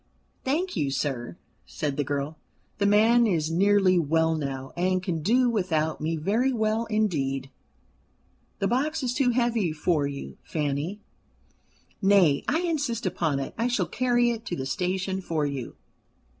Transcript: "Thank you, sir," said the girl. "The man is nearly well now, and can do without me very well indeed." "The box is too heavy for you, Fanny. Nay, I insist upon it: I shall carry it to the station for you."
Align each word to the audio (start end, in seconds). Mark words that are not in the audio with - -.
"Thank 0.43 0.75
you, 0.75 0.89
sir," 0.89 1.37
said 1.67 1.95
the 1.95 2.03
girl. 2.03 2.39
"The 2.79 2.87
man 2.87 3.27
is 3.27 3.51
nearly 3.51 3.99
well 3.99 4.33
now, 4.33 4.73
and 4.75 5.03
can 5.03 5.21
do 5.21 5.47
without 5.47 6.01
me 6.01 6.15
very 6.15 6.51
well 6.51 6.85
indeed." 6.85 7.51
"The 8.57 8.67
box 8.67 9.03
is 9.03 9.13
too 9.13 9.29
heavy 9.29 9.71
for 9.71 10.07
you, 10.07 10.37
Fanny. 10.41 11.01
Nay, 12.01 12.43
I 12.47 12.61
insist 12.61 13.05
upon 13.05 13.39
it: 13.39 13.53
I 13.59 13.67
shall 13.67 13.85
carry 13.85 14.31
it 14.31 14.43
to 14.47 14.55
the 14.55 14.65
station 14.65 15.21
for 15.21 15.45
you." 15.45 15.75